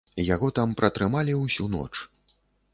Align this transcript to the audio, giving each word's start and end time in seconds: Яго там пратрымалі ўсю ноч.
Яго 0.35 0.47
там 0.59 0.73
пратрымалі 0.79 1.37
ўсю 1.43 1.71
ноч. 1.77 1.89